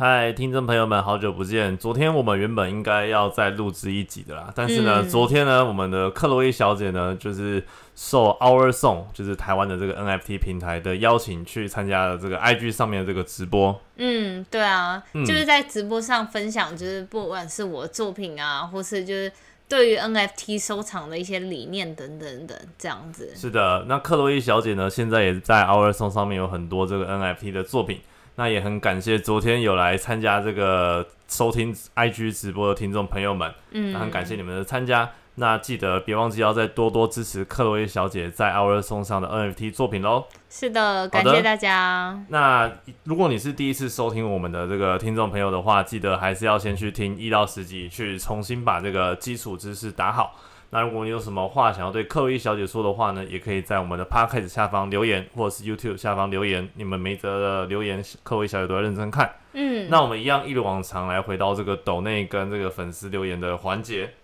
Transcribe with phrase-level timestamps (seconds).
[0.00, 1.76] 嗨，听众朋友们，好久不见！
[1.76, 7.62] 昨天我们原本应该要再录制一集的啦，但是呢，昨天呢，我们的克洛伊小姐呢，就是
[7.94, 13.78] 受 Our Song，就是台湾的这个 NFT 平台的邀请，去参加了这个 IG 上面的这个直播。
[13.96, 19.30] 嗯，对啊，就是在直播上分享，就是不管是我作品啊，或是就是
[19.68, 23.36] 对于 NFT 收藏的一些理念等等等这样子。
[23.36, 28.00] 是的，那克洛伊小姐呢，现在也在 Our Song 上面有很多这个 NFT 的作品。
[28.36, 35.10] 那也很感谢昨天有来参加这个收听 IG 直播的听众朋友们，嗯，很感谢你们的参加。
[35.36, 40.26] 那记得别忘记要再多多支持克洛伊小姐在 Our Song 上的 NFT 作品喽。
[40.50, 42.20] 是的，感谢大家。
[42.28, 42.70] 那
[43.04, 50.36] 如果你是第一次收听我们的这个听众朋友的话，记得还是要先去听一到十集，去重新把这个基础知识打好。
[50.72, 56.68] 那如果你有什么话想要对克洛伊小姐说的话呢，也可以在我们的 podcast 下方留言，或者是 YouTube 下方留言。
[56.74, 59.34] 你们每则的留言，克洛伊小姐都要认真看。
[59.52, 64.14] 嗯，那我们一样一如往常来回到这个抖内跟这个粉丝留言的环节。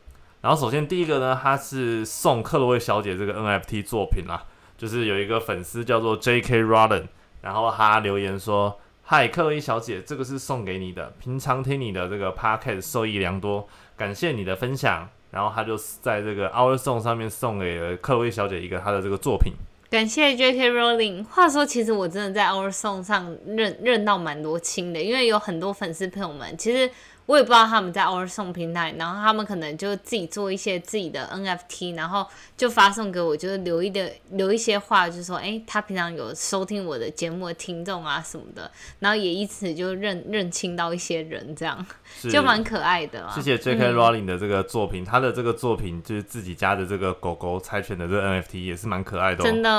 [0.40, 4.44] 然后首先第一个呢，他是送克洛伊小姐这个 NFT 作品啦，
[4.78, 6.62] 就是有一个粉丝叫做 J.K.
[6.62, 7.06] Rollin，
[7.42, 19.52] 然后他留言说：“嗨，克洛伊小姐，这个是送给你的，平常听你的这个 podcast 受益良多，感谢你的分享。”然后他就在这个 Our Song 上面送给了克薇小姐一个他的这个作品。
[19.88, 20.70] 感谢 J.K.
[20.70, 21.24] Rowling。
[21.24, 26.90] 话说，其实我真的在 Our Song 上认认到蛮多亲的，因为有很多粉丝朋友们，其实。
[27.26, 32.24] 我也不知道他们在 Our Song 平台，然后他们可能就自己做一些自己的 NFT，然后
[32.56, 41.84] 就发送给我，就是留一的留一些话，就是说，哎，他平常有收听我的节目的听众啊什么的，然后也以此就认认清到一些人，这样
[42.30, 43.28] 就蛮可爱的。
[43.34, 43.92] 谢谢 J.K.
[43.92, 49.70] Rowling 的这个作品，他的这个作品就是自己家的这个狗狗猜拳的这个 NFT 也是蛮可爱的，真的。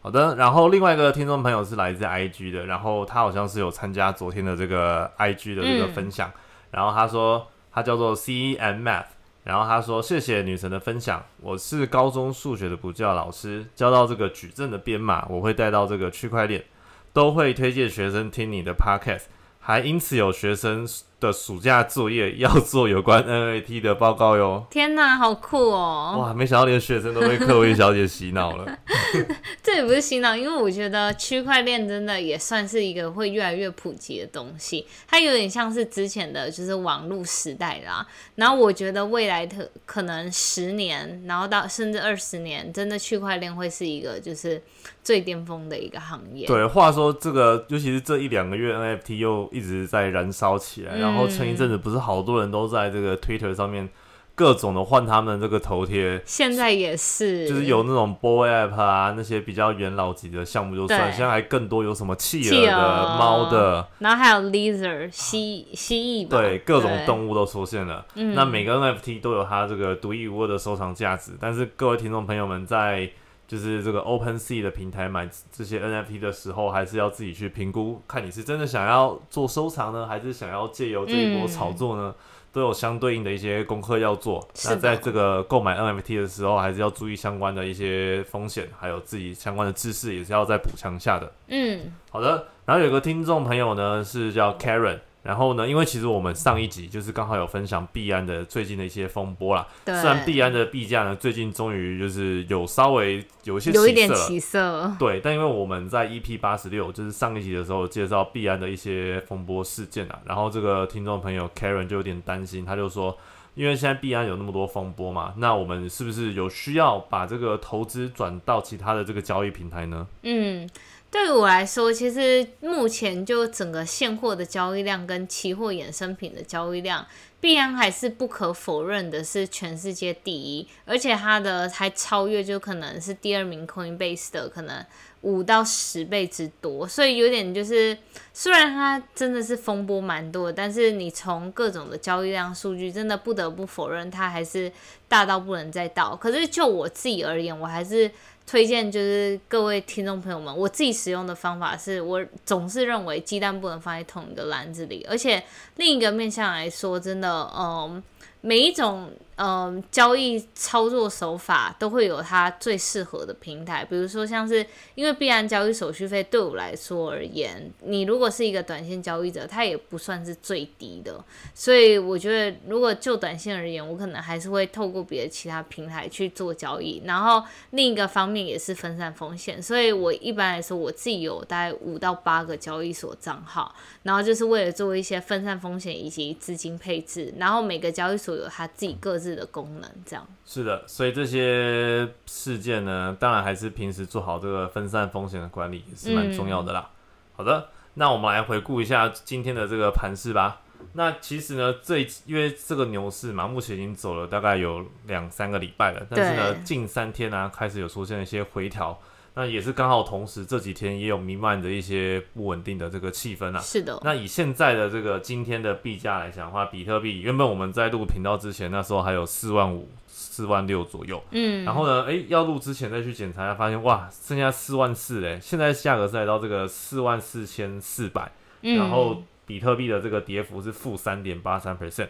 [0.00, 6.28] 好的，然后另外一个听众朋友是来自 IG 的，然后他好像是有参加昨天的这个 IG 的这个分享。
[6.72, 9.04] 然后他说他叫做 C E M Math
[9.44, 16.64] 然后他说谢谢女神的分享，我是高中数学的补教老师，教到这个矩阵的编码，我会带到这个区块链，
[17.12, 19.24] 都会推荐学生听你的 Podcast。
[19.60, 20.84] 还因此有学生
[21.22, 24.66] 的暑假作业要做有关 NFT 的报告哟！
[24.68, 26.16] 天哪，好酷哦！
[26.18, 28.78] 哇，没想到连学生都被克薇小姐洗脑了。
[29.62, 34.84] 这也不是洗脑，因为我觉得区块链真的也算是一个会越来越普及的东西。
[35.06, 38.04] 它有点像是之前的就是网络时代啦。
[38.34, 44.60] 然后我觉得未来的可能十年，然后到甚至二十年，真的区块链会是一个就是
[45.04, 46.48] 最巅峰的一个行业。
[46.48, 49.48] 对，话说这个，尤其是这一两个月 NFT 又。
[49.52, 53.88] 一直在燃烧起来，然后前一阵子不是好多人都在这个 Twitter 上面
[54.34, 68.04] 各种的换他们这个头贴，现在也是，就是有那种 Boy App 啊，那些比较元老级的项目就算，现在还更多有什么企鹅的、猫的，然后还有 Lizard 蜥蜥蜴，对，各种动物都出现了。
[68.14, 73.10] 那每个 NFT 都有它这个独一无二的收藏价值，但是各位听众朋友们在。
[73.52, 82.14] 就是这个 Open Sea 的平台买这些 NFT 的时候，还是要自己去评估，看你是真的想要做收藏呢，还是想要借由这一波炒作呢？
[82.50, 84.48] 都有相对应的一些功课要做。
[84.64, 91.30] 那在这个购买 NFT 的时候，还是要注意相关的一些风险，还有自己相关的知识也是要再补强下的。
[91.48, 92.46] 嗯，好的。
[92.64, 94.98] 然后有个听众朋友呢，是叫 Karen。
[95.22, 95.68] 然后呢？
[95.68, 99.64] 因为其实我们上一集就是刚好有分享币安的最近的一些风波啦。
[99.84, 99.94] 对。
[99.94, 104.92] 虽然币安的币价呢，最近终于就是有稍微有一些有一点起色。
[104.98, 105.20] 对。
[105.20, 113.16] 但因为我们在 EP 八十六，就是上一集的时候介绍币安的一些风波事件啊，然后这个听众朋友 Karen 就有点担心，他就说，
[113.54, 120.04] 因为现在币安有那么多风波嘛，那我们是不是有需要把这个投资转到其他的这个交易平台呢？
[120.22, 120.68] 嗯。
[121.12, 127.06] 对于我来说，其实目前就整个现货的交易量跟期货衍生品的交易量，
[127.38, 134.82] 必然还是不可否认的是全世界第一，而且它的还超越，就可能是第二名 Coinbase 的可能
[135.20, 137.98] 五到十倍之多，所以有点就是，
[138.32, 144.72] 虽然它真的是风波蛮多，但是你从各种的交易量数据，真的不得不否认它还是
[145.08, 146.16] 大到不能再大。
[146.16, 148.10] 可是就我自己而言，我还是。
[148.46, 155.42] 推荐就是各位听众朋友们，我自己使用的方法是我总是认为鸡蛋不能放在同一个篮子里，而且
[155.76, 158.02] 另一个面向来说，真的，嗯，
[158.40, 164.64] 每一种嗯交易操作手法都会有它最适合的平台，比如说像是
[164.94, 171.24] 因为必然交易手续费对我来说而言，你如果是一个短线交易者，它也不算是最低的，
[171.54, 190.26] 所以我觉得如果就短线而言，我可能还是会透过别的其他平台去做交易，然后另一个方面也是分散风险，所以我一般来说我自己有大概五到八个交易所账号，然后就是为了做一些分散风险以及资金配置，然后每个交易所有它自己各自的功能，这样。
[190.44, 196.90] 是的，所以这些事件呢，当然还是平时做好这个分散风险的管理也是蛮重要的啦。
[197.36, 200.62] 好的，那我们来回顾一下今天的这个盘势吧。
[200.94, 208.98] 那其实呢，这因为这个牛市嘛，目前已经走了大概有两三个礼拜了，但是呢，近三天呢开始有出现一些回调。
[209.34, 213.58] 那也是刚好同时这几天也有弥漫着一些不稳定的这个气氛啊。
[213.60, 213.98] 是的。
[214.04, 221.22] 那以现在的这个今天的币价来讲的话，比特币原本我们在录频道之前那时候还有四万五、四万六左右。
[221.30, 221.64] 嗯。
[221.64, 225.38] 然后呢，哎，要录之前再去检查，发现哇，剩下四万四嘞。
[225.40, 228.30] 现在价格是来到这个四万四千四百。
[228.60, 228.76] 嗯。
[228.76, 232.08] 然后比特币的这个跌幅是负三点八三 percent，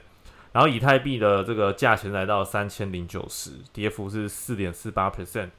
[0.50, 5.50] 然后以太币的这个价钱来到三千零九十，跌幅是四点四八 percent。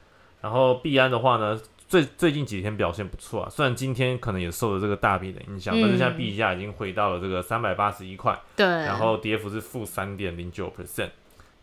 [0.44, 1.58] 然后币安的话呢，
[1.88, 11.08] 最最近几天表现不错啊，虽然今天可能也受了这个大币的影响，但是现在币价已经回到了这个三百八十一块，对，然后跌幅是负三点零九 percent，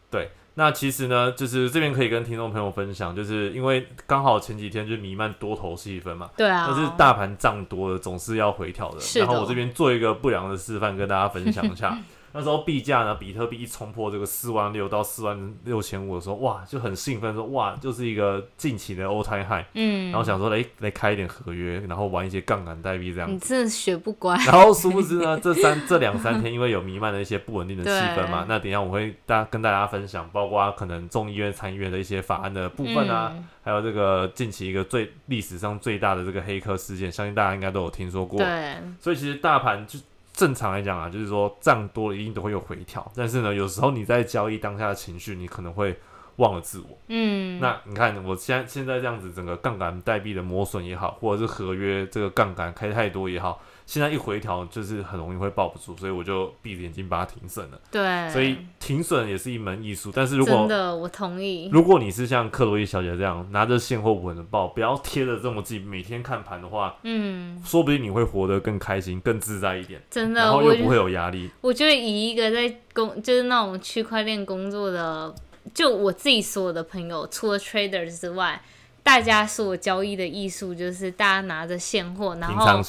[0.10, 11.96] 对，那其实呢，就是这边可以跟听众朋友分享，就是因为刚好前几天就弥漫多头气氛嘛，对啊，但是大盘涨多了总是要回调的，然后我这边做一个不良的示范跟大家分享一下。
[12.34, 23.30] 那时候币价呢，比特币一冲破这个四万六到四万六千五的时候，哇，就很兴奋，说哇，就是一个近期的 all time high，嗯，然后想说，来，来开一点合约，然后玩一些杠杆代币这样。
[23.30, 24.36] 你真的学不乖。
[24.48, 33.34] 然后殊不知呢，这三这两三天因为有弥漫的一些不稳定的气 氛嘛，那等下我会大跟大家分享，包括可能众议院参议院的一些法案的部分啊，
[33.64, 38.40] 还有这个近期一个最历史上最大的这个黑客事件，相信大家应该都有听说过。
[38.40, 38.76] 对。
[39.00, 40.00] 所以其实大盘就。
[40.42, 45.96] 正常来讲啊，就是说涨多了一定都会有回调，但是呢，有时候你在交易当下的情绪，你可能会
[46.42, 46.98] 忘了自我。
[47.08, 53.62] 嗯，那你看我现在现在这样子，整个杠杆代币的磨损也好，或者是合约这个杠杆开太多也好。
[53.86, 57.82] 现在一回调就是很容易会抱不住，所以我就闭着眼睛把它停损了。
[57.92, 60.12] 对，所以停损也是一门艺术。
[60.16, 61.70] 但是如果真的，我同意。
[61.74, 70.02] 如果你是像克洛伊小姐这样拿着现货稳的抱，不要贴的这么近，每天看盘的话，嗯，说不定你会活得更开心、更自在一点。
[70.10, 71.50] 真的，然后又不会有压力。
[71.60, 75.36] 我觉得以一个在工，就是那种区块链工作的，
[75.74, 78.62] 就我自己所有的朋友，除了 trader 之外。
[79.04, 82.82] 大家所交易的艺术就是大家拿着现货，然后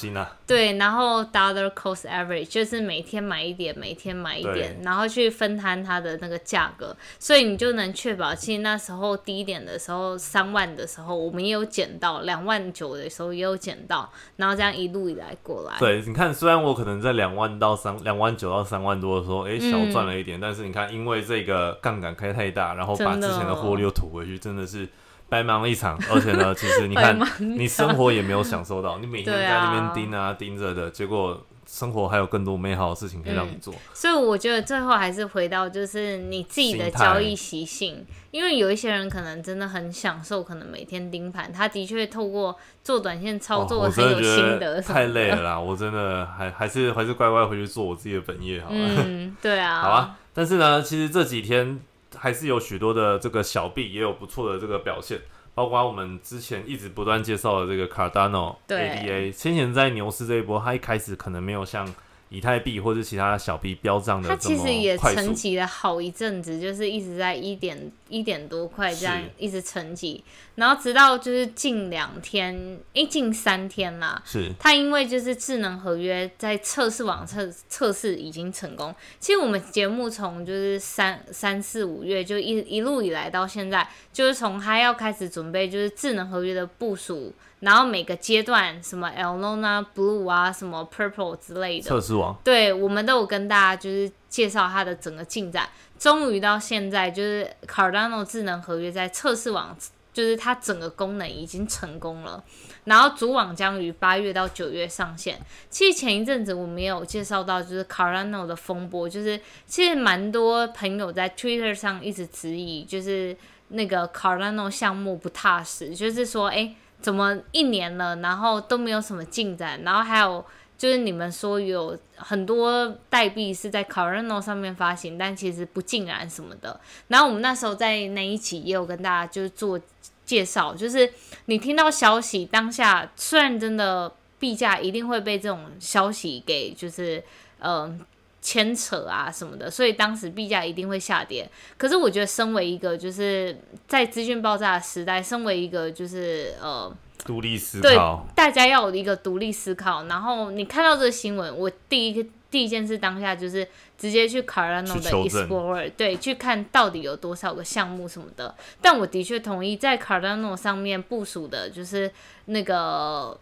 [0.45, 15.77] 对，然后 dollar cost average 就是每天买一点，每天买一点，然后去分摊它的那个价格，所以你就能确保，其实那时候低点的时候三万的时候，我们也有捡到两万九的时候也有捡到，然后这样一路以来过来。
[15.79, 24.87] 对，你看，虽然我可能在两万到三两万九到三万多的时候，哎，小赚了一点，但是你看，因为这个杠杆开太大，然后把之前的获利又吐回去，真的是。
[25.33, 33.73] 白忙了一场， 而且呢，其实你看，你生活也没有享受到，你每天在那边盯啊盯着的，结果生活还有更多美好的事情可以让你做。
[33.95, 44.79] 所以我觉得最后还是回到就是你自己的交易习性，因为有一些人可能真的很享受，可能每天盯盘，他的确透过做短线操作很有心得。
[44.79, 48.77] 太累了啦，我真的还还是还是乖乖回去做我自己的本业好了。
[48.77, 49.81] 嗯，对啊。
[49.81, 51.79] 好啊，但是呢，其实这几天。
[52.23, 55.19] 还是有许多的这个小币也有不错的这个表现，
[55.53, 61.93] 包括我们之前一直不断介绍的这个 Cardano ADA，先前在牛市这一波，它一开始可能没有像。
[62.29, 70.19] 以太币或者其他小币飙涨的，它其实也沉寂了好一阵子，就是一直在一点一点多块这样一直沉寂，
[70.55, 78.93] 然后直到就是近两天，哎，近三天啦，是他因为就是智能合约在测试网测测试已经成功。
[79.19, 87.33] 其实我们节目从就是三三四五月就一一路以来到现在，就是从他要开始准备就是智能合约的部署。
[87.61, 95.69] 然后每个阶段，什么 Lona、Blue 啊、什么 Purple 之类的测试网，对我们都有跟大家就是介绍它的整个进展。
[95.97, 99.73] 终于到现在，就是 Cardano 智能合约在测试网，
[100.13, 102.41] 就是它整个功能已经成功了。
[102.85, 105.37] 然后主网将于八月到九月上线。
[105.69, 113.35] 其实前一阵子我们也有介绍到，就是 Carano 的风波，就是其实蛮多朋友在 Twitter 上一直质疑，就是
[113.69, 116.75] 那个 Carano 项目不踏实，就是说，哎。
[117.01, 120.45] 怎么一年了，然后都没有什么进展，然后还有
[120.77, 126.79] 就是你们说有很多代币是在 Cardano 上面发行，但其实不尽然什么的。
[127.07, 129.79] 然后我们那时候在那一期也有跟大家就是做
[130.25, 131.11] 介绍，就是
[131.45, 137.23] 你听到消息当下，虽然真的币价一定会被这种消息给就是
[137.59, 138.05] 嗯。
[138.45, 141.49] 牵扯啊什么的，所以当时币价一定会下跌。
[141.77, 146.93] 可是我觉得，身为一个就是在资讯爆炸的时代，身为一个就是呃
[147.25, 150.05] 独立思考对，大家要有一个独立思考。
[150.05, 158.55] 然后你看到这个新闻，我第一个第一件事当下就是直接去 Cardano 的 Explorer，对，去看到底有多少个项目什么的。
[158.81, 162.11] 但我的确同意，在 Cardano 上面部署的就是
[162.45, 163.39] 那个。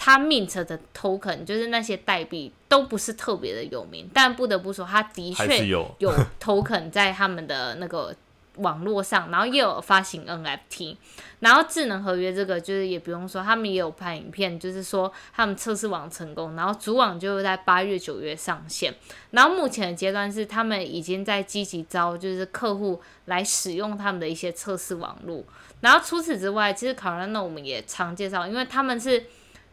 [0.00, 8.14] 它 mint 的 token 就是那些代币都不是特别的有名，但不得不说，它的确有有 token 在他们的那个
[8.58, 10.96] 网络上，然后也有发行 NFT，
[11.40, 18.94] 然后智能合约这个就是也不用说，他们也有拍影片，就是说他们测试网成功，然后主网就在八月九月上线，
[19.32, 25.42] 然后目前的阶段是他们已经在积极招就是客户来使用他们的一些测试网络，
[25.80, 29.24] 然后除此之外，其实 c a r a n o 我们也常介绍，因为他们是。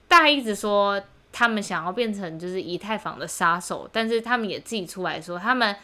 [0.08, 1.02] 大家一直说
[1.32, 5.76] 他们想要变成就是以太坊的杀手，但是他们也自己出来说，他们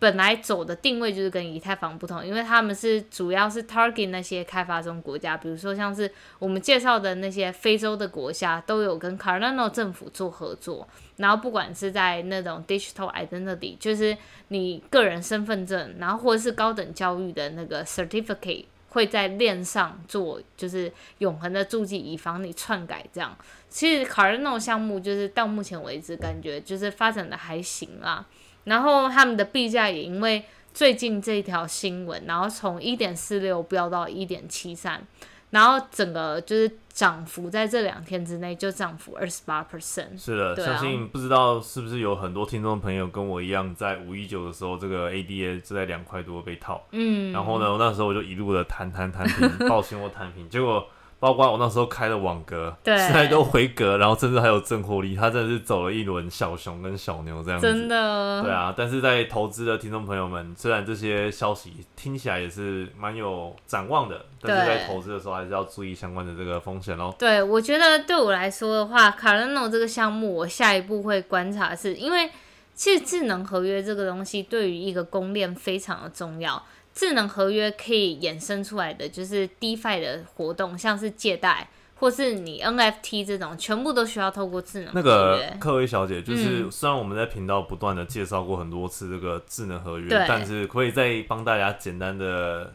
[0.00, 10.88] 本来走的定位就是跟以太坊不同，因为他们是主要是 target 那些开发中国家，比如说像是我们介绍的那些非洲的国家，都有跟 Cardano 政府做合作，
[11.18, 14.16] 然后不管是在那种 digital identity，就是
[14.48, 18.64] 你个人身份证，然后或者是高等教育的那个 certificate。
[18.92, 23.06] 会在链上做，就是永恒的注记，以防你篡改。
[23.12, 23.38] 这样，
[23.68, 28.26] 其实 Cardano 项目就是到目前为止，感觉就是发展的还行啦。
[28.64, 35.06] 然后他们的币价也因为最近这条新闻，然后从一点四六飙到一点七三。
[35.50, 40.16] 然后整个就是涨幅在这两天之内就涨幅二十八 percent。
[40.16, 46.86] 是的，啊相信不知道是不是有很多听众朋友跟我一样，在五一九的时候，这个 ADA 就在两块多被套。
[46.92, 50.86] 嗯，然后呢，我那时候我就一路的弹弹弹平，抱歉我弹平，结果
[51.20, 57.66] 包括我那时候开的网格，对现在都回格，然后甚至还有正获利，他真的是走了一轮小熊跟小牛这样子。
[57.66, 67.14] 真的，对啊，但是在投资的听众朋友们，虽然这些消息听起来也是蛮有展望的，但是在投资的时候还是要注意相关的这个风险哦。
[67.18, 72.30] 对，我觉得对我来说的话，Cardano 这个项目，我下一步会观察的是，因为
[72.74, 76.62] 其实智能合约这个东西对于一个公链非常的重要。
[77.00, 85.56] 智能合约可以衍生出来的就是 DeFi 的活动，像是借贷或是你 NFT 这种，全部都需要透过智能合那个约。
[85.58, 92.70] 克薇小姐，就是嗯虽然我们在频道不断的介绍过很多次这个智能合约，但是可以再帮大家简单的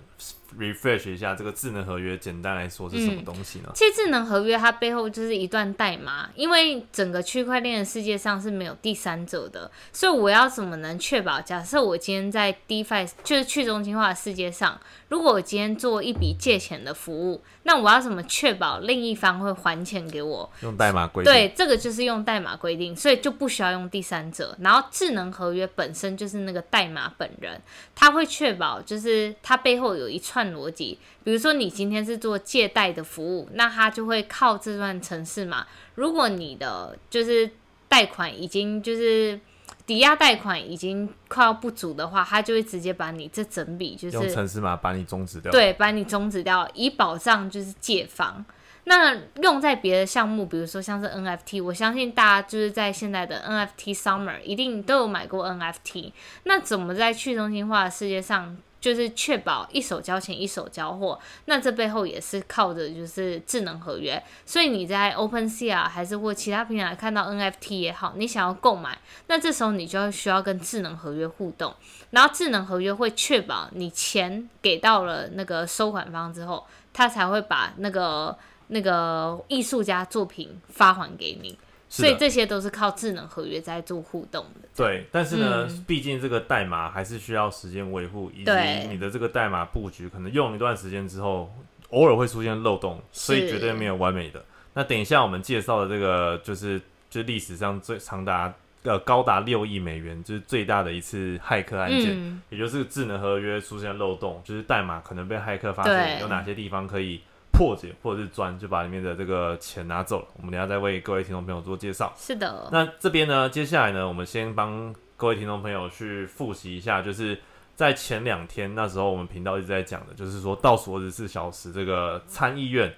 [0.58, 3.70] refresh 一下这个智能合约，简单来说是什么嗯东西呢？
[3.74, 11.42] 其实智能合约它背后就是一段代码，因为整个区块链的世界上是没有第三者的，所以我要怎么能确保？
[11.42, 20.50] 假设我今天在 DeFi 就是去中心化的世界上，如果我今天做一笔借钱的服务，那我要怎么确保另一方会还钱给我？
[20.62, 21.34] 用代码规定。
[21.34, 24.56] 对，这个就是用代码规定，所以就不需要用第三者。
[24.62, 27.62] 然后智能合约本身就是那个代码本人，
[27.96, 31.00] 它会确保就是它背后有一串逻辑。
[31.24, 35.66] 比如说你今天是做借贷的服务，那它就会靠这段城市嘛。
[35.96, 37.50] 如果你的就是
[37.88, 39.40] 贷款已经就是
[39.86, 48.44] 抵押贷款已经快要不足的话，它就会直接把你这整笔就是用程式码把你终止掉。，对，把你终止掉，以保障就是借方。
[48.88, 56.12] 那用在别的项目，比如说像是 NFT，我相信大家就是在现在的 NFT Summer 一定都有买过 NFT。
[56.44, 61.20] 那怎么在去中心化的世界上，就是确保一手交钱一手交货？
[61.46, 64.22] 那这背后也是靠着就是智能合约。
[64.46, 71.74] 所以你在 OpenSea 还是或其他平台看到 NFT 也好，你想要购买，那这时候你就要需要跟智能合约互动。
[72.12, 76.63] 然后智能合约会确保你钱给到了那个收款方之后，
[76.94, 78.38] 他才会把那个
[78.68, 81.58] 那个艺术家作品发还给你。
[81.88, 84.68] 所以这些都是靠智能合约在做互动的。
[84.75, 85.86] 对，但是呢，嗯。
[85.88, 88.51] 毕竟这个代码还是需要时间维护，以及
[88.89, 91.54] 你的这个代码布局可能用一段时间之后，
[91.89, 94.44] 偶尔会出现漏洞，所以绝对没有完美的。
[94.74, 107.22] 那等一下我们介绍的这个，就是就是历史上最长达呃高达六亿美元，就是最大的一次骇客案件，嗯，也就是智能合约出现漏洞，就是代码可能被骇客发现有哪些地方可以
[107.56, 110.28] 破解或者是钻，就把里面的这个钱拿走了。
[110.38, 112.14] 我们等下再为各位听众朋友做介绍。
[112.18, 117.40] 是的，那这边呢，接下来呢，我们先帮各位听众朋友去复习一下，就是
[117.76, 122.94] 在前两天那时候，我们频道一直在讲的，就是说倒数二十四小时，这个参议院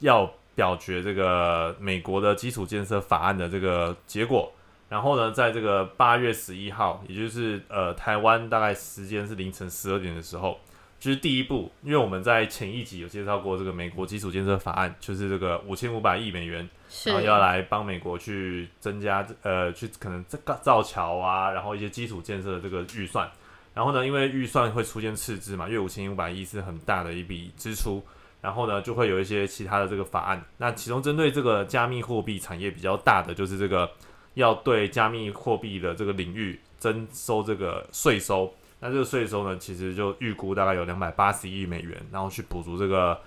[0.00, 4.52] 要表决这个美国的基础建设法案的这个结果。
[4.88, 10.60] 然后呢，在这个八月十一号，也就是呃台湾大概时间是凌晨十二点的时候，
[11.04, 16.66] 就是第一步，因为我们在前一集有介绍过这个美国基础建设法案，就是这个五千五百亿美元，
[17.04, 23.30] 然后要来帮美国去增加呃去可能这个造桥啊，然后一些基础建设的这个预算。
[23.74, 28.02] 然后呢，因为预算会出现赤字嘛，因为五千五百亿是很大的一笔支出，
[28.40, 30.42] 然后呢就会有一些其他的这个法案。
[30.56, 33.86] 那其中针对这个加密货币产业比较大的就是这个。
[34.32, 38.52] 要对加密货币的这个领域征收这个税收，
[38.84, 43.18] 那这个税收呢，其实就预估大概有两百八十亿美元，然后去补足这个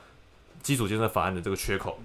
[0.62, 1.98] 基础建设法案的这个缺口。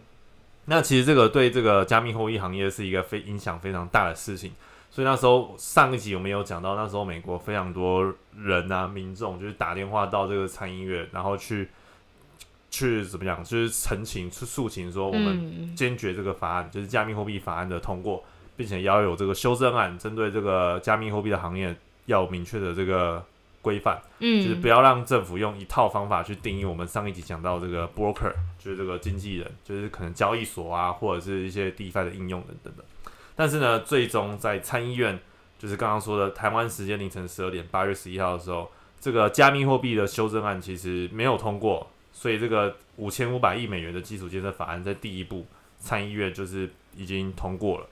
[0.64, 4.52] 那其实这个对这个加密货币行业是一个非影响非常大的事情。
[4.90, 11.68] 所以那时候上一集我们有讲到，那时候美国非常多人啊，民众就是打电话到这个参议院，然后去
[12.70, 18.24] 去怎么讲，就是陈情去诉请说，我们坚决这个法案，就是加密货币法案的通过。
[18.54, 21.74] 并且要有这个修正案，针对这个加密货币的行业，
[22.06, 23.24] 要明确的这个
[23.62, 32.84] 规范，嗯，就是不要让政府用一套方法去定义我们上一集讲到这个 broker，就是这个经纪人，就是可能交易所啊，或者是一些 DeFi 的应用等等的。
[33.34, 35.18] 但是呢，最终在参议院，
[35.58, 45.46] 就是刚刚说的台湾时间凌晨十二点，八月十一号的时候，这个加密货币的修正案其实没有通过，所以这个五千五百亿美元的基础建设法案在第一步
[45.78, 47.86] 参议院就是已经通过了。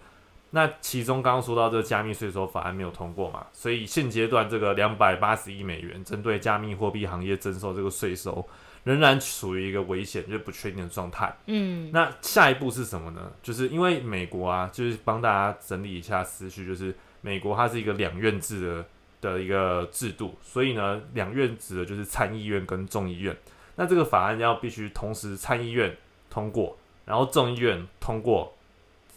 [0.52, 8.44] 那其中刚刚说到这个加密税收法案没有通过嘛，所以现阶段这个两百八十亿美元针对加密货币行业征收这个税收，
[8.82, 11.32] 仍然处于一个危险就是不确定的状态。
[11.46, 13.30] 嗯，那下一步是什么呢？
[13.44, 18.84] 就是因为美国啊，就是帮大家整理一下思绪，就是美国它是一个两院制的
[19.20, 23.36] 的一个制度，所以呢，两院指的就是参议院跟众议院。
[23.76, 25.96] 那这个法案要必须同时参议院
[26.28, 28.52] 通过，然后众议院通过。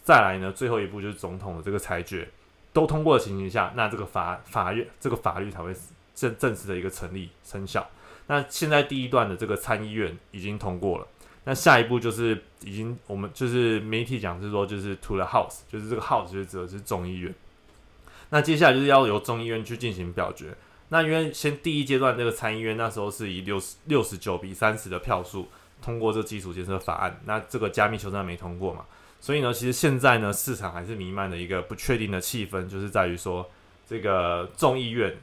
[0.04, 2.28] 再来呢，最后一步就是总统的这个裁决
[2.74, 5.74] 都通过的情形下，那这个法法院这个法律才会
[6.14, 7.88] 正正式的一个成立生效。
[8.26, 11.06] 那现在第一段的这个参议院已经通过了，
[11.44, 17.34] 那下一步就是已经我们就是媒体讲是说就是 to the house，就是这个 house 就是指的是众议院。
[18.28, 20.54] 那接下来就是要由众议院去进行表决。
[20.90, 25.48] 那因为先第一阶段这个参议院那时候是以六十六十九比三十的票数
[25.80, 28.84] 通过这基础建设法案，那这个加密修正没通过嘛？
[29.24, 33.50] 所以呢，其实现在呢，市场还是弥漫的一个不确定的气氛，就是在于说，
[33.86, 35.16] 这个众议院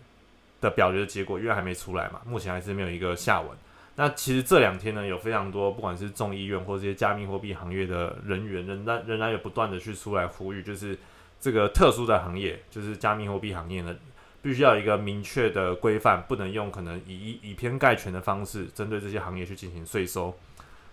[0.59, 3.51] 的表决的结果因为还没出来嘛，目前还是没有一个下文。
[3.95, 10.97] 那其实这两天呢，有非常多不管是众议院或这些加密货币行业的人员，仍然仍然有不断的去出来呼吁，就是
[11.39, 13.95] 这个特殊的行业，就是加密货币行业呢，
[14.41, 20.35] 必须要一个明确的规范，不能用可能以以偏概全的方式，针对这些行业去进行税收。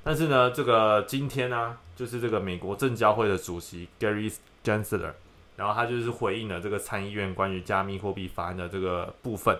[0.04, 4.32] 但是呢，这个今天呢，就是这个美国证交会的主席 Gary
[4.64, 5.12] Gensler，
[5.56, 9.58] 然后他就是回应了这个参议院关于加密货币法案的这个部分，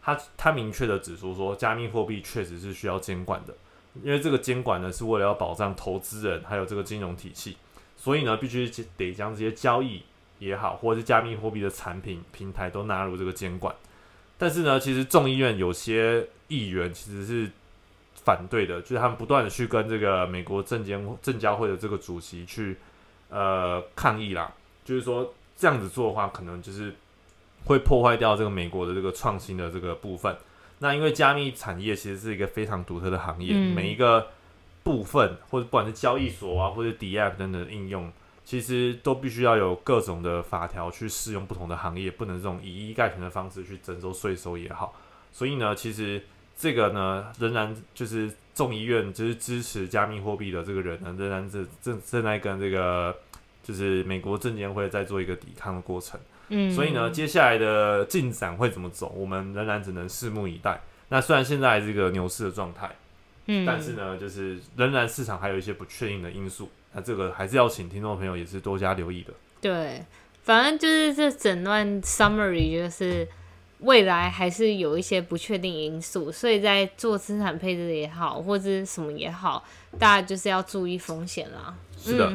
[0.00, 3.54] 他他明确的指出说，加密货币确实是需要监管的，
[4.02, 7.58] 因为这个监管呢是为了要保障投资人还有这个金融体系，
[7.96, 10.02] 所以呢必须得将这些交易
[10.38, 13.74] 也好，或者是加密货币的产品平台都纳入这个监管。
[14.38, 17.50] 但是呢，其实众议院有些议员其实是。
[18.22, 22.76] 反对的，就是他们不断的去跟这个美国证监证交会的这个主席去
[23.30, 24.52] 呃抗议啦，
[24.84, 26.94] 就是说这样子做的话，可能就是
[27.64, 30.36] 会破坏掉这个美国的这个创新的这个部分。
[30.80, 34.28] 那因为加密产业其实是一个非常独特的行业，每一个
[34.82, 38.12] 部分或者不管是交易所啊，或者 DApp 等等应用，
[38.44, 44.94] 其实都必须要有各种的法条去适用不同的行业，不能这种以一概全的方式去征收税收也好。
[45.32, 46.22] 所以呢，其实。
[46.60, 53.16] 这个呢，仍然就是众议院就是支持加密货币的这个人呢，仍然是正正在跟这个
[53.64, 56.20] 就是美国证监会在做一个抵抗的过程。
[56.48, 60.78] 嗯，所以呢，接下来的进展会怎么走，我们仍然只能拭目以待。
[61.08, 62.94] 那虽然现在这个牛市的状态，
[63.46, 66.68] 嗯，但是呢，就是仍然市场还有一些不确定的因素。
[66.92, 69.32] 那这个还是要请听众朋友也是多加留意的。
[69.62, 70.04] 对，
[70.42, 73.26] 反正就是这整段 summary 就是。
[73.80, 79.64] 未来还是有一些不确定因素，所以在做资产配置也好，或者什么也好，
[79.98, 81.74] 大家就是要注意风险啦。
[81.98, 82.32] 是的，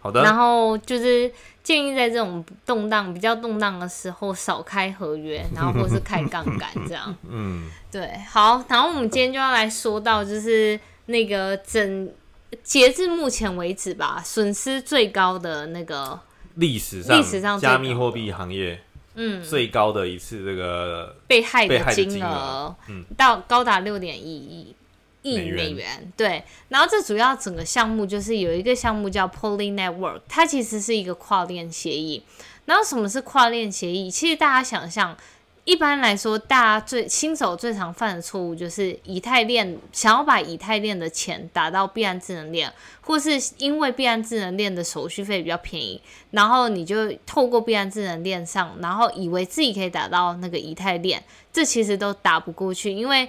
[0.00, 0.22] 好的。
[0.22, 1.30] 然后就是
[1.62, 7.14] 建议在这种动荡、比较动荡的时候，少开合约，然后或是开杠杆这样。
[7.28, 8.08] 嗯，对。
[8.28, 12.12] 好，然后我们今天就要来说到，就是那个整
[12.62, 16.18] 截至目前为止吧，损失最高的那个
[16.54, 18.80] 历史上历史上加密货币行业。
[19.22, 24.74] 嗯，最高的一次这个被害的金额，嗯，到高达六点一亿，
[25.20, 26.42] 亿美元美元，对。
[26.70, 32.22] 然后这主要整个项目就是有一个项目叫 Poly Network，它其实是一个跨链协议。
[32.64, 34.10] 然后什么是跨链协议？
[34.10, 35.14] 其实大家想象，
[35.64, 53.28] 一般来说，大家最新手最常犯的错误就是以太链想要把以太链的钱打到币安智能链，或是因为币安智能链的手续费比较便宜，然后你就透过币安智能链上，然后以为自己可以打到那个以太链，这其实都打不过去，因为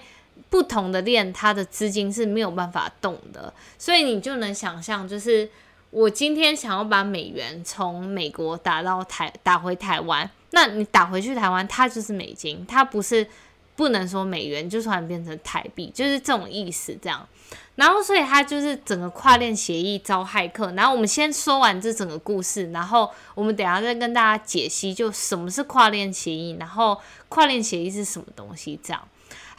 [0.49, 5.47] 不同的链它的资金是没有办法动的，所以你就能想象，就是
[5.91, 13.27] 我今天想要把美元从美国打到台打回台湾，那你打回去台湾，它就是美金，它不是
[13.75, 17.27] 不能说美元就突然变成台币，就是这种意思这样。
[17.75, 20.71] 然后，所以它就是整个跨链协议遭骇客。
[20.73, 29.01] 然后我们先说完这整个故事，然后我们等下再跟大家解析，就什么是跨链协议，然后跨链协议是什么东西这样。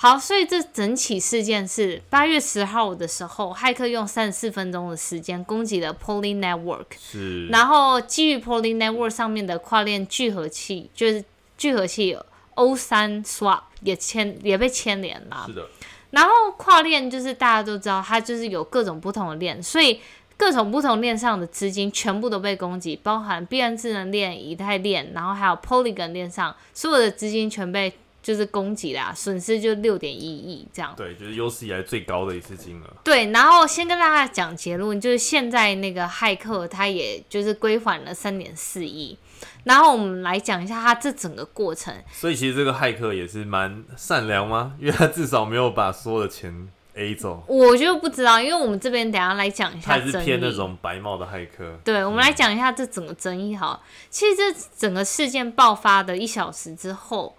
[0.02, 11.24] 好，所以这整起事件是八月十号的时候，骇客用三十四分钟的时间攻击了 Poly Network，是，然后基于 Poly Network 上面的跨链聚合器，就是
[11.56, 12.18] 聚合器
[12.56, 15.44] O 三 Swap 也牵也被牵连了。
[15.46, 15.52] 是。
[15.52, 15.68] 的，
[16.10, 20.00] 然后跨链就是大家都知道，它就是有各种不同的链，所以
[20.36, 30.94] 各种不同链上的资金全部都被攻击，包含币安智能链、以太链，然后还有 Polygon 链上所有的资金全被就是攻击啦，损失就六点一亿这样。
[30.96, 32.86] 对，就是有史以来最高的一次金额。
[33.02, 39.18] 对，然后先跟大家讲结论，就是现在那个骇客他也就是归还了三点四亿，
[39.64, 41.92] 然后我们来讲一下他这整个过程。
[42.12, 44.74] 所以其实这个骇客也是蛮善良吗？
[44.78, 50.26] 因为他至少没有把所有的钱 A 走，我就不知道，因为我们这边等一下来讲一下他是下争议。
[50.26, 51.76] 骗那种白帽的骇客。
[51.82, 53.80] 对，我们来讲一下这整个争议哈。
[54.10, 57.34] 其实这整个事件爆发的一小时之后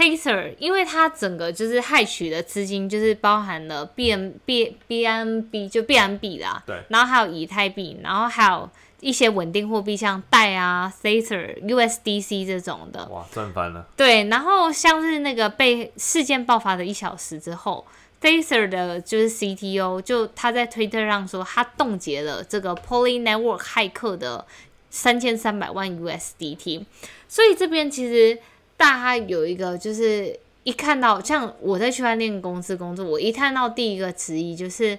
[0.00, 8.68] ，Taser 因为它整个就是害取的资金就是包含了 B N B B N B 就 B N B 啦，对然后还有以太币，然后还有
[9.00, 13.06] 一些稳定货币像代啊、Tether、USDC 这种的。
[13.08, 13.86] 哇，赚翻了。
[13.94, 17.86] 对，然后像是那个被事件爆发的一小时之后
[18.22, 24.46] t a s e r 的就是 CTO 就他在推特上说，他冻结了这个 Poly Network 骇客的
[24.90, 26.84] 三千三百万 USDT。
[27.28, 28.38] 所以这边其实
[28.80, 34.98] 大家有一个就是一看到，像我在区块链公司工作，我一看到第一个质疑就是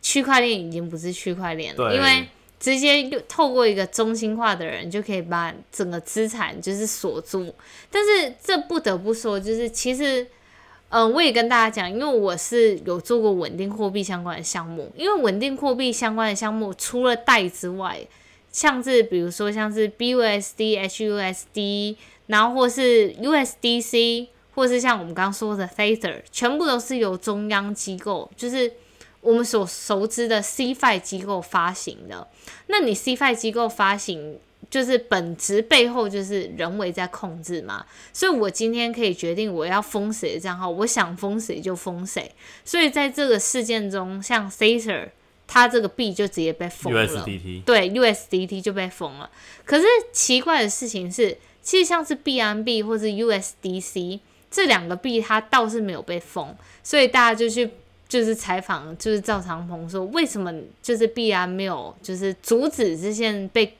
[0.00, 2.26] 区块链已经不是区块链了，因为
[2.58, 7.54] 直接就透过一个中心化的人就可以把整个资产就是锁住。
[7.92, 10.26] 但是这不得不说，就是其实，
[10.88, 18.00] 嗯、我也跟大家讲，因为我是有做过稳定货币相关的项目，因为稳定货币相关的项目除了贷之外，
[18.50, 28.72] 像是比如说像是 BUSD、HUSD，然后或是 USDC，或是像我们刚刚说的 Tether，全部都是由中央机构，就是
[29.20, 32.28] 我们所熟知的 CFI 机构发行的。
[32.66, 34.38] 那你 CFI 机构发行，
[34.70, 42.32] 就是本质背后就是人为在控制嘛，所以我今天可以决定我要封谁的账号，我想封谁就封谁。
[42.64, 45.08] 所以在这个事件中，像 Tether，
[45.46, 47.06] 它这个币就直接被封了。
[47.06, 49.30] USDT 对 USDT 就被封了。
[49.64, 54.20] 可是奇怪的事情是，其实像是币安币或是 USDC
[54.50, 57.70] 这两个币，它倒是没有被封，所以大家就去
[58.08, 63.76] 就是采访，就是赵长鹏说，为什么就是币安没有就是阻止这些被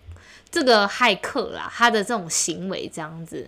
[0.50, 3.46] 这个骇客啦他的这种行为这样子。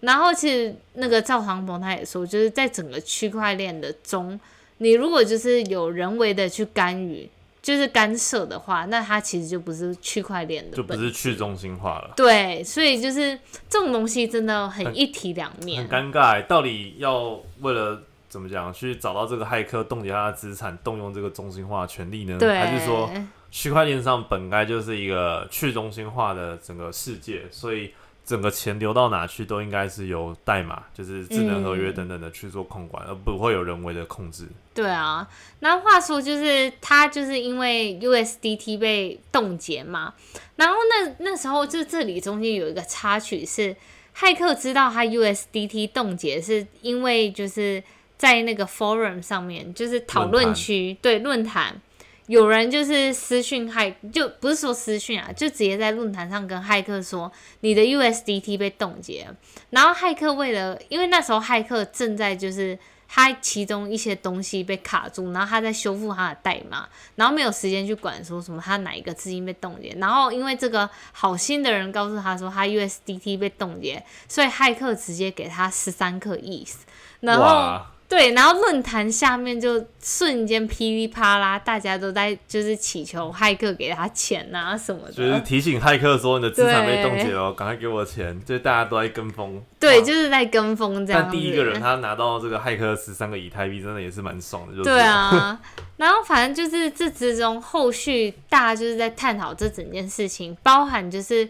[0.00, 4.38] 然后其实那个赵长鹏他也说，就是在整个区块链的中，
[4.78, 7.28] 你如果就是有人为的去干预，
[7.62, 16.10] 就是干涉的话，那它其实就不是区块链的就不是去中心化了，对，所以就是这种东西真的很一体两面很。
[16.10, 16.42] 尴尬欸。
[16.42, 22.36] 到底要为了怎么讲去找到这个骇客，冻结他的资产，动用这个中心化的权利呢？
[22.36, 23.08] 对，还是说
[23.52, 27.92] 区块链上本该就是一个去中心化的整个世界，所以
[28.24, 34.46] 整个钱流到哪去都应该是由代码，就是智能合约嗯等等的去做控管，而不会有人为的控制。
[34.72, 35.28] 对啊，
[35.60, 40.14] 那话说就是他就是因为 USDT 被冻结嘛，
[40.56, 43.76] 然后那那时候就这里中间有一个插曲是，
[44.16, 47.82] 骇客知道他 USDT 冻结是因为就是
[48.16, 51.80] 在那个 forum 上面，就是讨论区对论坛。
[52.26, 57.30] 有人就是私讯骇，就不是说私讯啊，就直接在论坛上跟骇客说
[57.60, 59.36] 你的 USDT 被冻结了，
[59.70, 76.74] 然后骇客为了，因为那时候骇客正在就是他其中一些东西被卡住，然后他在修复他的代码，然后没有时间去管说什么他哪一个资金被冻结，然后因为这个好心的人告诉他说他 USDT 被冻结，所以骇客直接给他十三克 ETH，
[77.20, 89.62] 然后，对，然后论坛下面就瞬间噼里啪啦，大家都在就是祈求骇客给他钱啊什么的，就是提醒骇客说你的资产被冻结了，赶快给我钱，就大家都在跟风。
[89.80, 91.22] 对，就是在跟风这样。
[91.22, 95.58] 但第一个人他拿到这个骇客十三个以太币，真的也是蛮爽的，就对啊。
[95.96, 101.48] 然后反正就是这之中后续大家就是在探讨这整件事情，包含就是。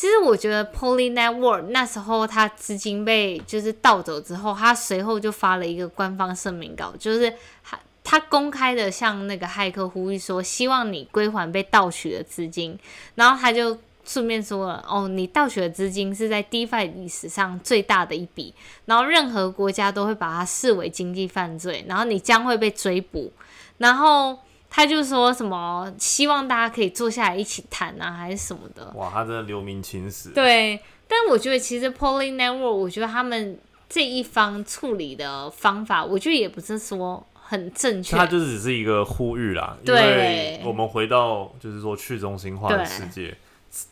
[0.00, 7.30] 其实我觉得 Poly Network 那时候他资金被就是盗走之后，他随后就发了一个官方声明稿，就是
[7.62, 12.78] 他他公开的向那个骇客呼吁说，希望你归还被盗取的资金。
[13.14, 18.54] 然后他就顺便说了，哦，你盗取的资金是在 DeFi 历史上最大的一笔，
[18.86, 23.30] 然后任何国家都会把它视为经济犯罪，然后你将会被追捕，
[23.76, 24.38] 然后。
[24.72, 28.90] 他就说什么希望大家可以坐下来一起谈啊，还是什么的。
[28.94, 30.30] 哇，他真的留名青史。
[30.30, 38.16] 对，但我觉得其实 Poly Network，我觉得他们这一方处理的方法，我觉得也不是说很正确。
[38.16, 43.36] 他就只是一个呼吁啦，因为我们回到就是说去中心化的世界，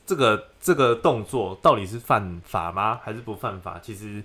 [0.06, 3.80] 这个这个动作到底是犯法吗，还是不犯法？
[3.82, 4.22] 其实。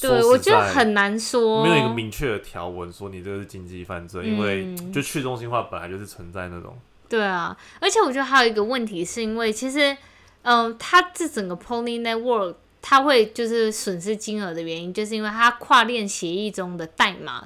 [0.00, 6.78] 对，我觉得很难说，没有一个明确的条文说你这个是经济犯罪，因为就去中心化本来就是存在那种。
[7.08, 9.96] 对啊，而且我觉得还有一个问题，是因为其实，
[10.42, 17.44] 嗯，它这整个 Pony Network 它会就是损失金额的原因，就是因为它跨链协议中的代码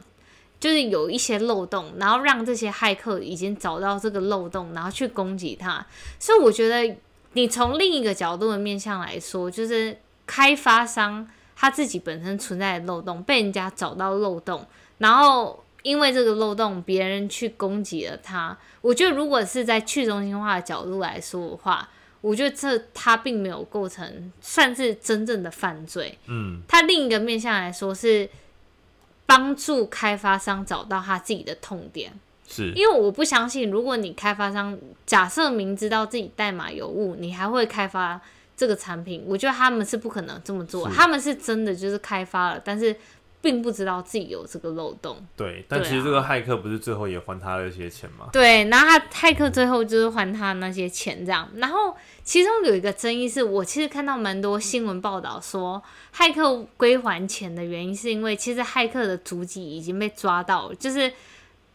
[0.61, 5.87] 就是有一些漏洞，然后让这些骇客已经找到这个漏洞，然后去攻击它。
[6.19, 6.97] 所以我觉得
[7.33, 11.27] 你从另一个角度的面向来说，就是开发商。
[11.63, 14.67] 他自己本身存在的漏洞被人家找到漏洞，
[14.99, 18.59] 然后因为这个漏洞，别人去攻击了他。
[18.81, 21.89] 我觉得如果是在去中心化的角度来说的话，
[22.21, 26.19] 我觉得这他并没有构成算是真正的犯罪。
[26.27, 28.29] 嗯，他另一个面向来说是
[29.25, 32.13] 帮助开发商找到他自己的痛点。
[32.49, 38.21] 是因为我不相信，如果你开发商假设明知道自己代码有误，你还会开发。
[38.63, 40.89] 这个产品，我觉得他们是不可能这么做。
[40.89, 42.95] 他们是真的就是开发了，但是
[43.41, 45.17] 并不知道自己有这个漏洞。
[45.37, 48.29] 对，但其实这个骇客不是最后也还他那些钱吗？
[48.33, 51.49] 对，然后他骇客最后就是还他那些钱这样。
[51.57, 55.83] 然后其中有一个争议是我其实看到蛮多新闻报道说，
[56.15, 61.13] 骇客归还钱的原因是因为其实骇客的足迹已经被抓到了，就是。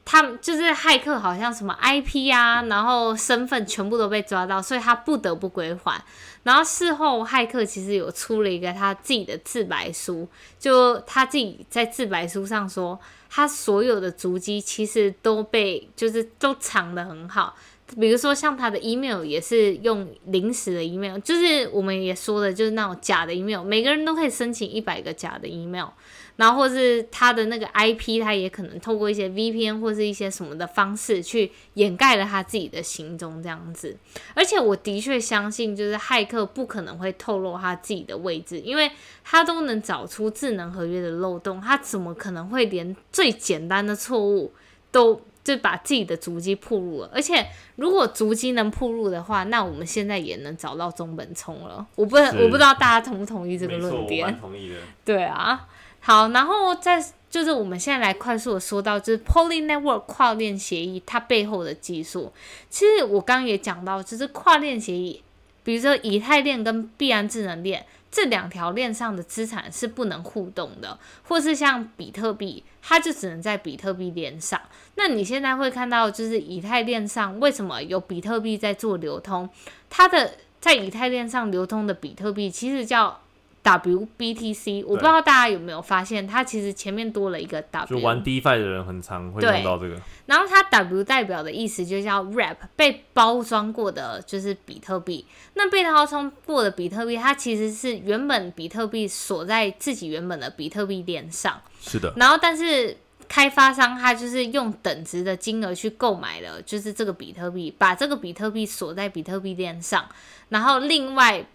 [0.10, 6.02] 他们就是骇客，好像什么 IP 啊，然后身份全部都被抓到，所以他不得不归还。
[6.48, 10.26] 然后事后骇客其实有出了一个他自己的自白书，
[10.58, 12.98] 就他自己在自白书上说，
[13.30, 17.54] 他所有的足迹其实都被就是都藏得很好，
[18.00, 25.90] 比如说像他的 email 也是用临时的 email，就是我们也说的就是那种假的 email，每个人都可以申请一百个假的 email。
[26.38, 33.98] 然后或是他的那个 IP，他也可能透过一些 VPN 或是一些什么的方式去掩盖了他自己的行踪这样子。
[34.34, 38.90] 而且我的确相信，就是骇客不可能会透露他自己的位置，因为
[39.24, 44.54] 他都能找出智能合约的漏洞，他怎么可能会连最简单的错误
[44.92, 47.10] 都就把自己的足迹铺路了？
[47.12, 47.48] 而且
[47.78, 51.88] 如果足迹能铺路的话，那我们现在也能找到中本聪了。
[51.96, 54.38] 我不我不知道大家同不同意这个论点？
[54.40, 54.76] 同意的。
[55.04, 55.68] 对啊。
[56.08, 62.32] 好，然后再就是我们现在来快速的说到，就是 Poly Network 跨链协议它背后的技术。
[62.70, 65.22] 其实我刚刚也讲到，就是跨链协议，
[65.66, 74.62] 比如说以太链跟币安智能链这两条链上的资产是不能互动的，或是像比特币，它就只能在比特币链上。
[74.96, 79.50] 那你现在会看到，就是以太链上为什么有比特币在做流通？
[79.90, 83.20] 它的在以太链上流通的比特币其实叫。
[83.68, 87.98] WBTC，我不知道大家有没有发现，它其实前面多了一个 W。
[87.98, 90.00] 就玩 DeFi 的人很常会用到这个。
[90.26, 95.26] 然后它 W 代表的意思就叫 Wrap，被包装过的就是比特币。
[95.56, 101.62] 那被包装过的比特币，它其实是原本比特币锁在自己原本的比特币链上。
[101.82, 102.14] 是的。
[102.16, 102.96] 然后，但是
[103.28, 110.06] 开发商他就是用等值的金额去购买了，就是这个比特币，把这个比特币锁在比特币链上，
[110.48, 111.46] 然后另外。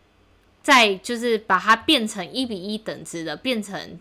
[0.63, 3.99] 再就是把它变成一比一等值的，变成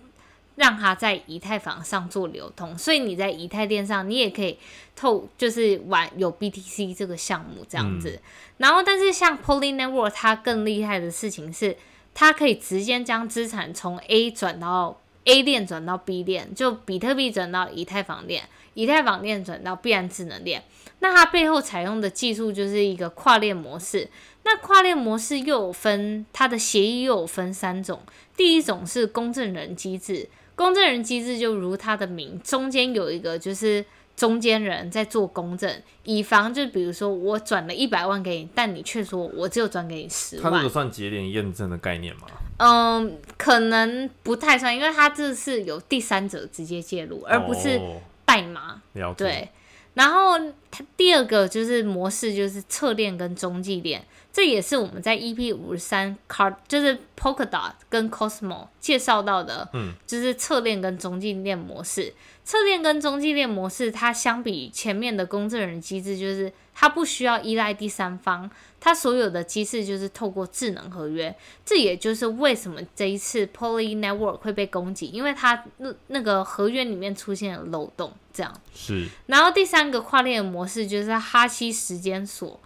[0.56, 4.58] 让它在以太坊上做流通，所以你在以太链上，你也可以
[4.95, 8.19] 透就是玩有 BTC 这个项目这样子。
[8.58, 11.76] 然后，但是像 Poly Network 它更厉害的事情是，
[12.13, 18.43] 它可以直接将资产从 A 转到 A 链转到 B 链，就比特币转到以太坊链，
[18.76, 20.63] 以太坊链转到必然智能链。
[21.00, 24.08] 那它背后采用的技术就是一个跨链模式。
[24.43, 27.99] 那跨链模式又有分，它的协议又有分三种。
[28.36, 42.21] 第一种是公证人机制，公证人机制就如它的名，中间有一个就是中间人在做公证，以防就比如说我转了一百万给你，但你却说我只有转给你十万它这个，算节点验证的概念吗？
[42.58, 48.82] 嗯，可能不太算，因为它这是有第三者直接介入，而不是哦代码。
[48.93, 49.15] 了解。
[49.17, 49.49] 对，
[49.95, 50.38] 然后
[50.69, 62.13] 它第二个就是模式，就是侧链跟中继链，这也是我们在 EP 五十三 Card 就是 Polkadot 跟 Cosmo 介绍到的，嗯，就是侧链跟中继链模式。
[62.44, 71.34] 侧链跟中继链模式，它相比前面的公证人机制，就是它不需要依赖第三方，它所有的机制就是透过智能合约。
[71.63, 78.52] 这也就是为什么这一次 Poly Network 会被攻击，因为它那那个合约里面出现了漏洞，这样。
[78.74, 82.60] 是然后第三个跨链的模式就是哈希时间锁，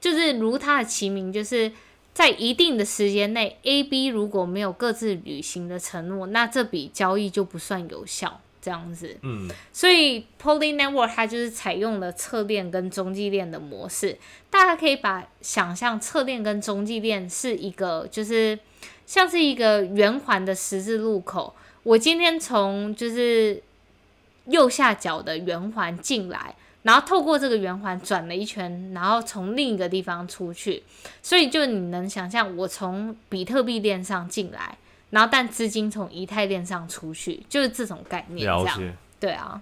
[0.00, 1.72] 就是如它的其名，就是
[2.12, 8.40] 在一定的时间内，A、B 如果没有各自履行的承诺，那这笔交易就不算有效。
[8.60, 14.18] 这样子，嗯，所以 Poly Network 它就是采用了侧链跟中继链的模式。
[14.50, 18.58] 大家可以把想象侧链跟中继链是一个，就是
[19.06, 21.54] 像是一个圆环的十字路口。
[21.84, 23.62] 我今天从就是
[24.46, 30.82] 右下角的圆环进来，然后透过这个圆环转了一圈，然后从另一个地方出去。
[31.22, 34.78] 所以就你能想象，我从比特币链上进来，
[35.10, 38.40] 然后但资金从以太链上出去，就是这种概念。
[38.40, 38.94] 这样了解。
[39.20, 39.60] 对啊。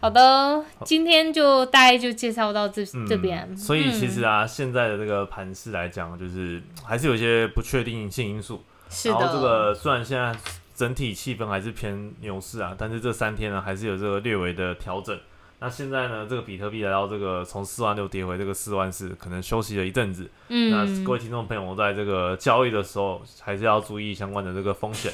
[0.00, 3.46] 好的，今天就大概就介绍到这、这边。
[3.48, 8.64] 嗯所以其实嗯、啊，现在的这个盘势来讲，就是还是有一些不确定性因素。
[8.90, 10.36] 是然后这的，个虽然现在
[10.74, 15.16] 整体气氛还是偏牛市啊，但是这三天呢还是有这个略微的调整。
[15.62, 20.28] 那现在呢，这个比特币来到这个从四万六跌回这个四万四，可能休息了一阵子。
[20.48, 25.12] 嗯那嗯各，位听众朋友，在这个交易的时候，还是要注意相关的这个风险。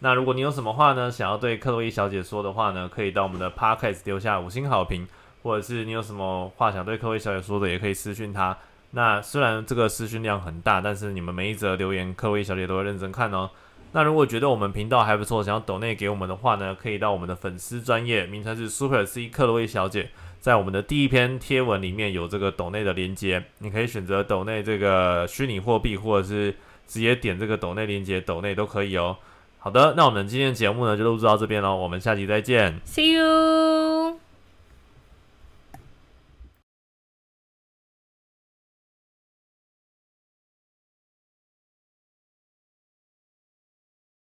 [0.00, 5.08] 那如果你有什么话呢，想要对克洛伊小姐说的话呢，可以到我们的 podcast 留下五星好评，
[5.42, 8.54] 或者是你有什么话想对克洛伊小姐说的，也可以私讯她。
[8.90, 13.48] 那虽然这个私讯量很大，但是你们每一则留言，克洛伊小姐都会认真看哦。
[13.92, 26.54] 那如果觉得我们频道还不错，想要抖内给我们的话呢，可以到我们的粉丝专业，名称是 Super C 克洛伊小姐，在我们的第一篇贴文里面有这个抖内的连接，你可以选择抖内这个虚拟货币，或者是
[26.86, 29.16] 直接点这个抖内连接，抖内都可以哦。
[29.58, 32.80] 好的，那我们今天的节目呢就录制到这边喽，我们下期再见。
[32.86, 34.19] See you。